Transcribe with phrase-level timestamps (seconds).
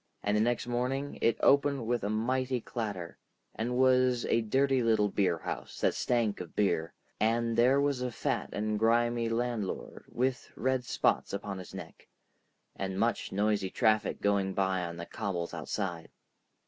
[0.23, 3.19] And the next morning it opened with a mighty clatter,
[3.53, 8.49] and was a dirty little beerhouse that stank of beer, and there was a fat
[8.51, 12.07] and grimy landlord with red spots upon his neck,
[12.75, 16.09] and much noisy traffic going by on the cobbles outside.